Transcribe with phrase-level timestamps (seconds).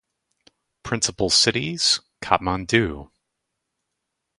[0.81, 3.11] "Principal cities: Kathmandu"